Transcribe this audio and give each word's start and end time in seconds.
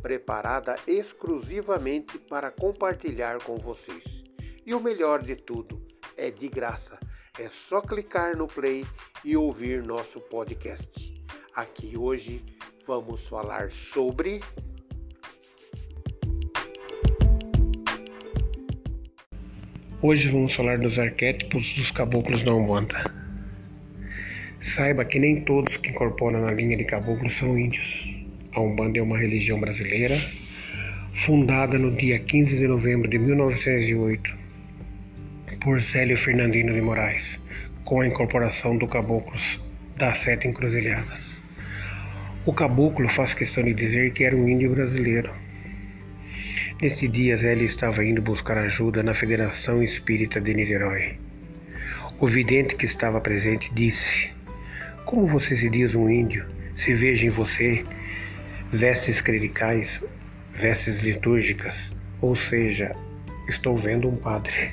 preparada 0.00 0.76
exclusivamente 0.86 2.18
para 2.18 2.50
compartilhar 2.50 3.38
com 3.42 3.56
vocês. 3.56 4.24
E 4.64 4.74
o 4.74 4.80
melhor 4.80 5.22
de 5.22 5.36
tudo, 5.36 5.80
é 6.16 6.30
de 6.30 6.48
graça. 6.48 6.98
É 7.38 7.48
só 7.48 7.80
clicar 7.80 8.36
no 8.36 8.48
play 8.48 8.84
e 9.24 9.36
ouvir 9.36 9.82
nosso 9.82 10.20
podcast. 10.20 11.14
Aqui 11.54 11.96
hoje 11.96 12.44
vamos 12.86 13.28
falar 13.28 13.70
sobre 13.70 14.40
Hoje 20.00 20.28
vamos 20.28 20.54
falar 20.54 20.78
dos 20.78 20.96
arquétipos 20.96 21.74
dos 21.74 21.90
caboclos 21.90 22.44
da 22.44 22.54
Umbanda. 22.54 23.02
Saiba 24.60 25.04
que 25.04 25.18
nem 25.18 25.44
todos 25.44 25.76
que 25.76 25.90
incorporam 25.90 26.40
na 26.40 26.52
linha 26.52 26.76
de 26.76 26.84
caboclos 26.84 27.32
são 27.32 27.58
índios. 27.58 28.17
A 28.54 28.60
Umbanda 28.60 28.98
é 28.98 29.02
uma 29.02 29.18
religião 29.18 29.60
brasileira, 29.60 30.18
fundada 31.12 31.78
no 31.78 31.94
dia 31.94 32.18
15 32.18 32.56
de 32.56 32.66
novembro 32.66 33.08
de 33.08 33.18
1908 33.18 34.38
por 35.60 35.80
Célio 35.82 36.16
Fernandino 36.16 36.72
de 36.72 36.80
Moraes, 36.80 37.38
com 37.84 38.00
a 38.00 38.06
incorporação 38.06 38.78
do 38.78 38.86
caboclos 38.86 39.62
das 39.96 40.18
sete 40.20 40.48
encruzilhadas. 40.48 41.20
O 42.46 42.52
caboclo 42.54 43.06
faz 43.08 43.34
questão 43.34 43.62
de 43.62 43.74
dizer 43.74 44.12
que 44.12 44.24
era 44.24 44.34
um 44.34 44.48
índio 44.48 44.70
brasileiro. 44.70 45.30
Nesse 46.80 47.06
dia, 47.06 47.36
Zélio 47.36 47.66
estava 47.66 48.02
indo 48.02 48.22
buscar 48.22 48.56
ajuda 48.56 49.02
na 49.02 49.12
Federação 49.12 49.82
Espírita 49.82 50.40
de 50.40 50.54
Niterói. 50.54 51.18
O 52.18 52.26
vidente 52.26 52.76
que 52.76 52.86
estava 52.86 53.20
presente 53.20 53.70
disse: 53.74 54.30
Como 55.04 55.26
você 55.26 55.54
se 55.54 55.68
diz 55.68 55.94
um 55.94 56.08
índio, 56.08 56.46
se 56.74 56.94
veja 56.94 57.26
em 57.26 57.30
você 57.30 57.84
vestes 58.70 59.20
clericais, 59.22 60.00
vestes 60.52 61.00
litúrgicas, 61.00 61.74
ou 62.20 62.36
seja, 62.36 62.94
estou 63.48 63.76
vendo 63.76 64.08
um 64.08 64.16
padre. 64.16 64.72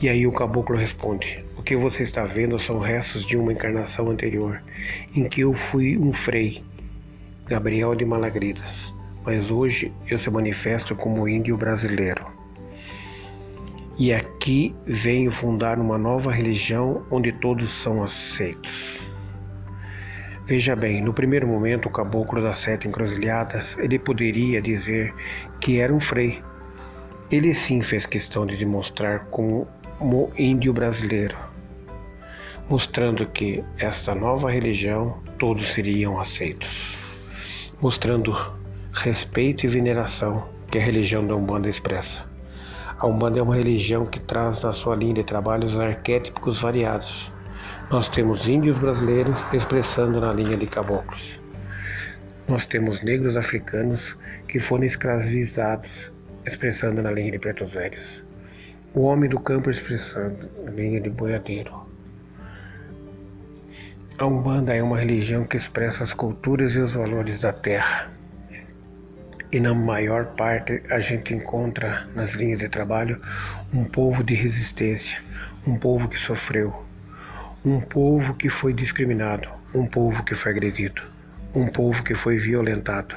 E 0.00 0.08
aí 0.08 0.26
o 0.26 0.32
caboclo 0.32 0.76
responde: 0.76 1.44
O 1.58 1.62
que 1.62 1.76
você 1.76 2.04
está 2.04 2.24
vendo 2.24 2.58
são 2.58 2.78
restos 2.78 3.26
de 3.26 3.36
uma 3.36 3.52
encarnação 3.52 4.08
anterior, 4.08 4.62
em 5.14 5.28
que 5.28 5.40
eu 5.40 5.52
fui 5.52 5.98
um 5.98 6.12
frei, 6.12 6.62
Gabriel 7.46 7.94
de 7.94 8.04
Malagridas, 8.04 8.92
mas 9.24 9.50
hoje 9.50 9.92
eu 10.08 10.18
se 10.18 10.30
manifesto 10.30 10.94
como 10.94 11.28
índio 11.28 11.56
brasileiro. 11.56 12.24
E 13.98 14.14
aqui 14.14 14.74
venho 14.86 15.30
fundar 15.30 15.78
uma 15.78 15.98
nova 15.98 16.32
religião 16.32 17.04
onde 17.10 17.32
todos 17.32 17.70
são 17.70 18.02
aceitos. 18.02 19.09
Veja 20.50 20.74
bem, 20.74 21.00
no 21.00 21.14
primeiro 21.14 21.46
momento, 21.46 21.86
o 21.86 21.92
caboclo 21.92 22.42
das 22.42 22.58
sete 22.58 22.88
encruzilhadas, 22.88 23.78
ele 23.78 24.00
poderia 24.00 24.60
dizer 24.60 25.14
que 25.60 25.78
era 25.78 25.94
um 25.94 26.00
frei. 26.00 26.42
Ele 27.30 27.54
sim 27.54 27.80
fez 27.82 28.04
questão 28.04 28.44
de 28.44 28.56
demonstrar 28.56 29.26
como 29.30 29.68
índio 30.36 30.72
brasileiro, 30.72 31.36
mostrando 32.68 33.24
que 33.26 33.62
esta 33.78 34.12
nova 34.12 34.50
religião 34.50 35.22
todos 35.38 35.70
seriam 35.70 36.18
aceitos, 36.18 36.98
mostrando 37.80 38.36
respeito 38.92 39.64
e 39.64 39.68
veneração 39.68 40.48
que 40.68 40.78
a 40.78 40.82
religião 40.82 41.24
da 41.24 41.36
Umbanda 41.36 41.68
expressa. 41.68 42.24
A 42.98 43.06
Umbanda 43.06 43.38
é 43.38 43.42
uma 43.42 43.54
religião 43.54 44.04
que 44.04 44.18
traz 44.18 44.60
na 44.62 44.72
sua 44.72 44.96
linha 44.96 45.14
de 45.14 45.22
trabalhos 45.22 45.78
arquétipos 45.78 46.60
variados 46.60 47.30
nós 47.90 48.08
temos 48.08 48.46
índios 48.46 48.78
brasileiros 48.78 49.36
expressando 49.52 50.20
na 50.20 50.32
linha 50.32 50.56
de 50.56 50.64
caboclos. 50.64 51.40
Nós 52.46 52.64
temos 52.64 53.02
negros 53.02 53.36
africanos 53.36 54.16
que 54.46 54.60
foram 54.60 54.84
escravizados, 54.84 55.90
expressando 56.46 57.02
na 57.02 57.10
linha 57.10 57.32
de 57.32 57.40
pretos 57.40 57.72
velhos. 57.72 58.22
O 58.94 59.00
homem 59.00 59.28
do 59.28 59.40
campo 59.40 59.70
expressando 59.70 60.48
na 60.64 60.70
linha 60.70 61.00
de 61.00 61.10
boiadeiro. 61.10 61.84
A 64.18 64.24
Umbanda 64.24 64.72
é 64.72 64.80
uma 64.80 64.98
religião 64.98 65.42
que 65.42 65.56
expressa 65.56 66.04
as 66.04 66.12
culturas 66.12 66.76
e 66.76 66.78
os 66.78 66.92
valores 66.92 67.40
da 67.40 67.52
terra. 67.52 68.08
E 69.50 69.58
na 69.58 69.74
maior 69.74 70.26
parte 70.36 70.80
a 70.90 71.00
gente 71.00 71.34
encontra 71.34 72.06
nas 72.14 72.34
linhas 72.34 72.60
de 72.60 72.68
trabalho 72.68 73.20
um 73.74 73.82
povo 73.82 74.22
de 74.22 74.34
resistência, 74.34 75.20
um 75.66 75.76
povo 75.76 76.08
que 76.08 76.18
sofreu, 76.18 76.88
um 77.64 77.78
povo 77.78 78.32
que 78.34 78.48
foi 78.48 78.72
discriminado, 78.72 79.46
um 79.74 79.84
povo 79.84 80.24
que 80.24 80.34
foi 80.34 80.52
agredido, 80.52 81.02
um 81.54 81.66
povo 81.66 82.02
que 82.02 82.14
foi 82.14 82.38
violentado. 82.38 83.14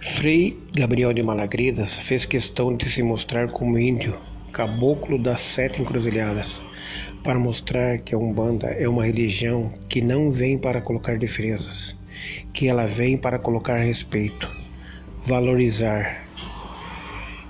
Frei 0.00 0.58
Gabriel 0.74 1.12
de 1.12 1.22
Malagredas 1.22 2.00
fez 2.00 2.24
questão 2.24 2.76
de 2.76 2.90
se 2.90 3.00
mostrar 3.00 3.48
como 3.48 3.78
índio, 3.78 4.18
caboclo 4.52 5.22
das 5.22 5.40
sete 5.40 5.80
encruzilhadas, 5.80 6.60
para 7.22 7.38
mostrar 7.38 7.98
que 7.98 8.12
a 8.12 8.18
Umbanda 8.18 8.66
é 8.66 8.88
uma 8.88 9.04
religião 9.04 9.72
que 9.88 10.00
não 10.00 10.32
vem 10.32 10.58
para 10.58 10.80
colocar 10.80 11.16
diferenças, 11.16 11.96
que 12.52 12.66
ela 12.66 12.86
vem 12.86 13.16
para 13.16 13.38
colocar 13.38 13.76
respeito, 13.76 14.50
valorizar, 15.22 16.24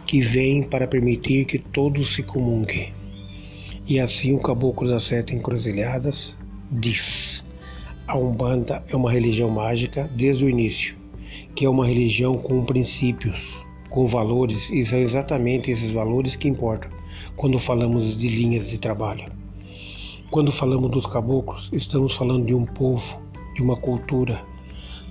que 0.06 0.20
vem 0.20 0.62
para 0.62 0.86
permitir 0.86 1.46
que 1.46 1.58
todos 1.58 2.14
se 2.14 2.22
comunguem. 2.22 2.97
E 3.88 3.98
assim 3.98 4.34
o 4.34 4.38
Caboclo 4.38 4.86
das 4.86 5.04
Sete 5.04 5.34
Encruzilhadas 5.34 6.36
diz: 6.70 7.42
A 8.06 8.18
Umbanda 8.18 8.84
é 8.86 8.94
uma 8.94 9.10
religião 9.10 9.48
mágica 9.48 10.10
desde 10.14 10.44
o 10.44 10.50
início, 10.50 10.94
que 11.54 11.64
é 11.64 11.70
uma 11.70 11.86
religião 11.86 12.34
com 12.34 12.66
princípios, 12.66 13.64
com 13.88 14.04
valores, 14.04 14.68
e 14.68 14.84
são 14.84 14.98
exatamente 14.98 15.70
esses 15.70 15.90
valores 15.90 16.36
que 16.36 16.50
importam 16.50 16.90
quando 17.34 17.58
falamos 17.58 18.18
de 18.18 18.28
linhas 18.28 18.68
de 18.68 18.76
trabalho. 18.76 19.32
Quando 20.30 20.52
falamos 20.52 20.90
dos 20.90 21.06
caboclos, 21.06 21.70
estamos 21.72 22.14
falando 22.14 22.44
de 22.44 22.54
um 22.54 22.66
povo, 22.66 23.18
de 23.54 23.62
uma 23.62 23.74
cultura, 23.74 24.38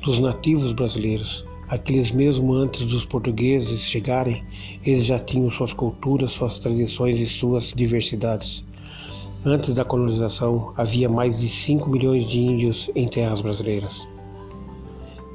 dos 0.04 0.20
nativos 0.20 0.72
brasileiros, 0.72 1.44
aqueles 1.68 2.12
mesmo 2.12 2.54
antes 2.54 2.86
dos 2.86 3.06
portugueses 3.06 3.82
chegarem, 3.82 4.44
eles 4.86 5.06
já 5.06 5.20
tinham 5.20 5.50
suas 5.50 5.74
culturas, 5.74 6.32
suas 6.32 6.60
tradições 6.60 7.20
e 7.20 7.26
suas 7.26 7.74
diversidades. 7.76 8.66
Antes 9.46 9.74
da 9.74 9.86
colonização, 9.86 10.74
havia 10.76 11.08
mais 11.08 11.40
de 11.40 11.48
5 11.48 11.90
milhões 11.90 12.28
de 12.28 12.40
índios 12.40 12.90
em 12.96 13.08
terras 13.08 13.42
brasileiras. 13.42 14.08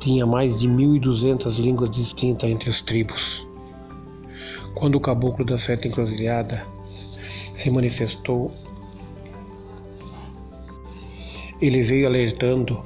Tinha 0.01 0.27
mais 0.27 0.57
de 0.57 0.69
1.200 0.69 1.59
línguas 1.61 1.91
distintas 1.91 2.51
entre 2.51 2.69
as 2.69 2.81
tribos. 2.81 3.47
Quando 4.75 4.97
o 4.97 5.01
caboclo 5.01 5.45
da 5.45 5.57
Seta 5.57 5.87
Encruzilhada 5.87 6.67
se 7.55 7.71
manifestou, 7.71 8.51
ele 11.61 11.83
veio 11.83 12.07
alertando 12.07 12.83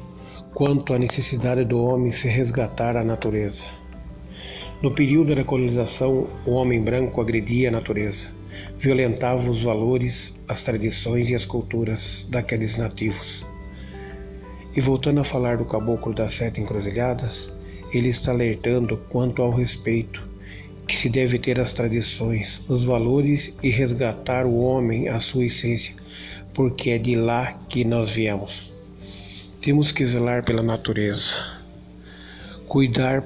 quanto 0.56 0.92
à 0.92 0.98
necessidade 0.98 1.64
do 1.64 1.80
homem 1.84 2.10
se 2.10 2.26
resgatar 2.26 2.96
à 2.96 3.04
natureza. 3.04 3.70
No 4.82 4.90
período 4.90 5.34
da 5.36 5.44
colonização, 5.44 6.26
o 6.44 6.52
homem 6.52 6.82
branco 6.82 7.20
agredia 7.20 7.68
a 7.68 7.72
natureza 7.72 8.34
violentava 8.78 9.48
os 9.48 9.62
valores, 9.62 10.34
as 10.48 10.62
tradições 10.62 11.30
e 11.30 11.34
as 11.34 11.44
culturas 11.44 12.26
daqueles 12.28 12.76
nativos. 12.76 13.44
E 14.74 14.80
voltando 14.80 15.20
a 15.20 15.24
falar 15.24 15.56
do 15.56 15.64
caboclo 15.64 16.14
das 16.14 16.34
sete 16.34 16.60
encruzilhadas, 16.60 17.50
ele 17.92 18.08
está 18.08 18.32
alertando 18.32 18.98
quanto 19.08 19.42
ao 19.42 19.50
respeito 19.50 20.26
que 20.86 20.96
se 20.96 21.08
deve 21.08 21.38
ter 21.38 21.58
às 21.58 21.72
tradições, 21.72 22.62
os 22.68 22.84
valores 22.84 23.52
e 23.62 23.70
resgatar 23.70 24.46
o 24.46 24.58
homem 24.58 25.08
à 25.08 25.18
sua 25.18 25.46
essência, 25.46 25.94
porque 26.54 26.90
é 26.90 26.98
de 26.98 27.16
lá 27.16 27.54
que 27.68 27.84
nós 27.84 28.12
viemos. 28.12 28.75
Temos 29.66 29.90
que 29.90 30.06
zelar 30.06 30.44
pela 30.44 30.62
natureza, 30.62 31.34
cuidar, 32.68 33.24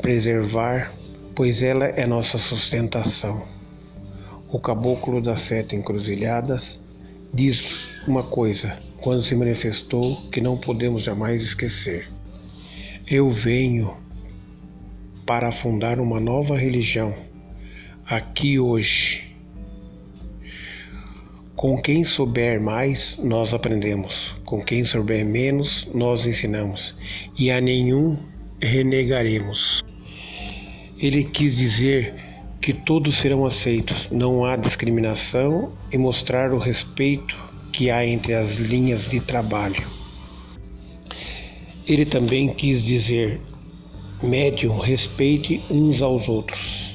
preservar, 0.00 0.92
pois 1.34 1.64
ela 1.64 1.86
é 1.86 2.06
nossa 2.06 2.38
sustentação. 2.38 3.42
O 4.48 4.60
caboclo 4.60 5.20
das 5.20 5.40
sete 5.40 5.74
encruzilhadas 5.74 6.80
diz 7.34 7.88
uma 8.06 8.22
coisa 8.22 8.78
quando 9.00 9.20
se 9.20 9.34
manifestou 9.34 10.30
que 10.30 10.40
não 10.40 10.56
podemos 10.56 11.02
jamais 11.02 11.42
esquecer. 11.42 12.08
Eu 13.04 13.28
venho 13.28 13.96
para 15.26 15.50
fundar 15.50 15.98
uma 15.98 16.20
nova 16.20 16.56
religião 16.56 17.12
aqui 18.06 18.60
hoje. 18.60 19.29
Com 21.60 21.76
quem 21.76 22.02
souber 22.04 22.58
mais, 22.58 23.18
nós 23.22 23.52
aprendemos. 23.52 24.34
Com 24.46 24.64
quem 24.64 24.82
souber 24.82 25.26
menos, 25.26 25.86
nós 25.92 26.26
ensinamos. 26.26 26.96
E 27.38 27.50
a 27.50 27.60
nenhum 27.60 28.16
renegaremos. 28.62 29.84
Ele 30.98 31.22
quis 31.22 31.58
dizer 31.58 32.14
que 32.62 32.72
todos 32.72 33.14
serão 33.16 33.44
aceitos, 33.44 34.08
não 34.10 34.42
há 34.42 34.56
discriminação 34.56 35.74
e 35.92 35.98
mostrar 35.98 36.50
o 36.50 36.56
respeito 36.56 37.36
que 37.70 37.90
há 37.90 38.06
entre 38.06 38.32
as 38.32 38.56
linhas 38.56 39.06
de 39.06 39.20
trabalho. 39.20 39.86
Ele 41.86 42.06
também 42.06 42.54
quis 42.54 42.82
dizer: 42.86 43.38
médium, 44.22 44.78
respeite 44.78 45.62
uns 45.70 46.00
aos 46.00 46.26
outros. 46.26 46.89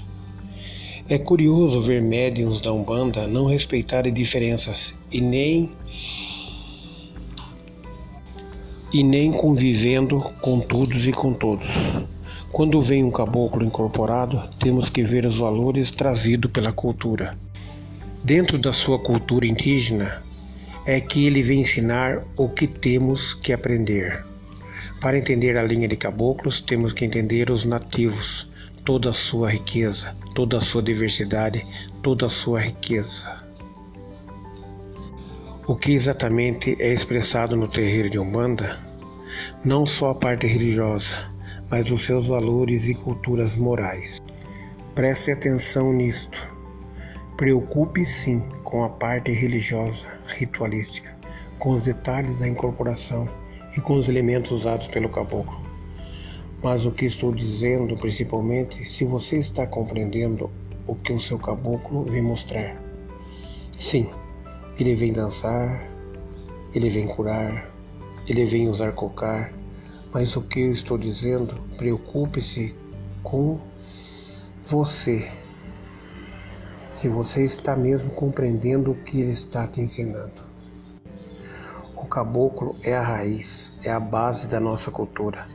É 1.08 1.20
curioso 1.20 1.80
ver 1.82 2.02
médiums 2.02 2.60
da 2.60 2.74
Umbanda 2.74 3.28
não 3.28 3.46
respeitarem 3.46 4.12
diferenças 4.12 4.92
e 5.12 5.22
nem 5.22 5.72
e 8.92 9.04
nem 9.04 9.32
convivendo 9.32 10.20
com 10.42 10.60
todos 10.60 11.08
e 11.08 11.12
com 11.12 11.32
todos. 11.32 11.68
Quando 12.52 12.82
vem 12.82 13.04
um 13.04 13.12
caboclo 13.12 13.64
incorporado, 13.64 14.50
temos 14.60 14.90
que 14.90 15.04
ver 15.04 15.28
os 15.28 15.38
valores 15.38 15.92
trazidos 15.92 16.50
pela 16.50 16.72
cultura. 16.72 17.38
Dentro 18.24 18.58
da 18.58 18.74
sua 18.74 18.98
cultura 18.98 19.46
indígena, 19.46 20.24
é 20.88 21.00
que 21.00 21.28
ele 21.28 21.44
vem 21.44 21.60
ensinar 21.60 22.26
o 22.36 22.50
que 22.50 22.66
temos 22.66 23.36
que 23.36 23.54
aprender. 23.54 24.26
Para 25.00 25.20
entender 25.20 25.56
a 25.56 25.64
linha 25.64 25.88
de 25.88 25.96
caboclos, 25.96 26.60
temos 26.60 26.94
que 26.94 27.06
entender 27.06 27.52
os 27.52 27.64
nativos, 27.64 28.50
toda 28.86 29.10
a 29.10 29.14
sua 29.14 29.50
riqueza, 29.50 30.16
toda 30.36 30.58
a 30.58 30.62
sua 30.62 30.84
diversidade, 30.84 31.66
toda 32.04 32.28
a 32.28 32.30
sua 32.30 32.60
riqueza. 32.60 33.44
O 35.68 35.76
que 35.76 35.94
exatamente 35.94 36.78
é 36.80 36.94
expressado 36.94 37.56
no 37.56 37.68
terreiro 37.68 38.12
de 38.12 38.20
Umbanda? 38.20 38.80
Não 39.64 39.88
só 39.88 40.12
a 40.12 40.16
parte 40.16 40.46
religiosa, 40.46 41.34
mas 41.68 41.90
os 41.90 42.06
seus 42.06 42.28
valores 42.28 42.88
e 42.88 42.94
culturas 42.94 43.58
morais. 43.58 44.22
Preste 44.94 45.32
atenção 45.32 45.92
nisto. 45.92 46.48
Preocupe 47.36 48.06
sim 48.06 48.40
com 48.64 48.84
a 48.84 48.90
parte 48.90 49.32
religiosa, 49.32 50.08
ritualística, 50.28 51.18
com 51.58 51.72
os 51.72 51.86
detalhes 51.86 52.40
da 52.40 52.48
incorporação 52.48 53.28
e 53.76 53.82
com 53.82 53.96
os 53.96 54.08
elementos 54.08 54.52
usados 54.52 54.88
pelo 54.88 55.10
caboclo. 55.10 55.65
Mas 56.66 56.84
o 56.84 56.92
que 56.92 57.06
estou 57.06 57.32
dizendo, 57.32 57.96
principalmente, 57.96 58.90
se 58.90 59.06
você 59.06 59.38
está 59.38 59.68
compreendendo 59.68 60.50
o 60.88 60.96
que 60.96 61.14
o 61.14 61.20
seu 61.20 61.38
caboclo 61.38 62.04
vem 62.06 62.24
mostrar. 62.24 62.82
Sim, 63.78 64.10
ele 64.80 64.96
vem 64.96 65.14
dançar, 65.14 65.88
ele 66.74 66.90
vem 66.90 67.08
curar, 67.08 67.70
ele 68.28 68.46
vem 68.46 68.68
usar 68.68 68.94
cocar, 68.94 69.54
mas 70.12 70.36
o 70.36 70.42
que 70.42 70.62
eu 70.62 70.72
estou 70.72 70.98
dizendo, 70.98 71.54
preocupe-se 71.78 72.74
com 73.22 73.60
você. 74.64 75.32
Se 76.92 77.08
você 77.08 77.44
está 77.44 77.76
mesmo 77.76 78.10
compreendendo 78.10 78.90
o 78.90 78.96
que 79.04 79.22
ele 79.22 79.34
está 79.34 79.68
te 79.68 79.82
ensinando. 79.82 80.42
O 81.96 82.08
caboclo 82.08 82.76
é 82.82 82.96
a 82.96 83.04
raiz, 83.04 83.72
é 83.84 83.92
a 83.92 84.00
base 84.00 84.48
da 84.48 84.60
nossa 84.60 84.90
cultura. 84.90 85.48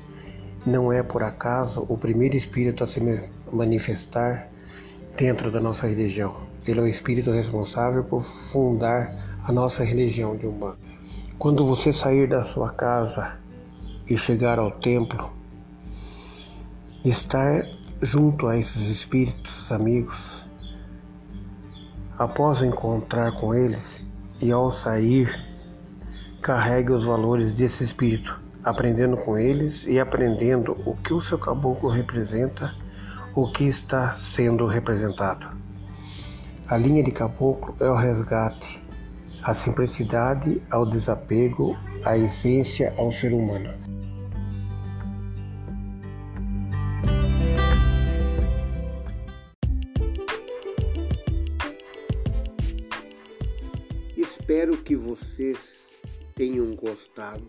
Não 0.66 0.92
é 0.92 1.02
por 1.02 1.22
acaso 1.22 1.86
o 1.88 1.96
primeiro 1.96 2.36
espírito 2.36 2.84
a 2.84 2.86
se 2.86 3.00
manifestar 3.50 4.48
dentro 5.16 5.50
da 5.50 5.60
nossa 5.60 5.86
religião. 5.86 6.36
Ele 6.66 6.80
é 6.80 6.82
o 6.82 6.86
espírito 6.86 7.30
responsável 7.30 8.04
por 8.04 8.22
fundar 8.22 9.38
a 9.42 9.52
nossa 9.52 9.82
religião 9.82 10.36
de 10.36 10.46
Umbanda. 10.46 10.78
Quando 11.38 11.64
você 11.64 11.92
sair 11.92 12.28
da 12.28 12.44
sua 12.44 12.70
casa 12.70 13.38
e 14.06 14.18
chegar 14.18 14.58
ao 14.58 14.70
templo, 14.70 15.32
estar 17.02 17.66
junto 18.02 18.46
a 18.46 18.58
esses 18.58 18.90
espíritos 18.90 19.72
amigos, 19.72 20.46
após 22.18 22.62
encontrar 22.62 23.32
com 23.32 23.54
eles 23.54 24.04
e 24.42 24.52
ao 24.52 24.70
sair, 24.70 25.34
carregue 26.42 26.92
os 26.92 27.04
valores 27.04 27.54
desse 27.54 27.82
espírito, 27.82 28.38
aprendendo 28.64 29.16
com 29.16 29.38
eles 29.38 29.86
e 29.86 29.98
aprendendo 29.98 30.76
o 30.84 30.94
que 30.96 31.12
o 31.12 31.20
seu 31.20 31.38
caboclo 31.38 31.88
representa, 31.88 32.74
o 33.34 33.50
que 33.50 33.64
está 33.64 34.12
sendo 34.12 34.66
representado. 34.66 35.48
A 36.68 36.76
linha 36.76 37.02
de 37.02 37.10
caboclo 37.10 37.74
é 37.80 37.88
o 37.88 37.94
resgate, 37.94 38.82
a 39.42 39.54
simplicidade 39.54 40.62
ao 40.70 40.84
desapego, 40.84 41.76
a 42.04 42.16
essência 42.16 42.92
ao 42.96 43.10
ser 43.10 43.32
humano. 43.32 43.70
Espero 54.16 54.76
que 54.76 54.94
vocês 54.94 55.88
tenham 56.34 56.74
gostado 56.74 57.48